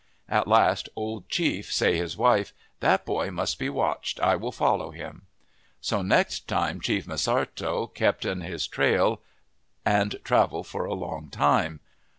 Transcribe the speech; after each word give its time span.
"At 0.27 0.47
last 0.47 0.89
Old 0.95 1.29
Chief 1.29 1.71
say 1.71 1.95
his 1.95 2.17
wife, 2.17 2.53
'That 2.79 3.05
boy 3.05 3.29
must 3.29 3.59
be 3.59 3.69
watched. 3.69 4.19
I 4.19 4.35
will 4.35 4.51
follow 4.51 4.89
him.'" 4.89 5.27
So 5.89 6.01
next 6.01 6.47
time 6.47 6.81
Chief 6.81 7.05
M'Sartto 7.05 7.85
kept 7.93 8.25
in 8.25 8.41
his 8.41 8.65
trail 8.65 9.21
and 9.85 10.15
travel 10.23 10.63
for 10.63 10.91
long 10.91 11.29
time. 11.29 11.81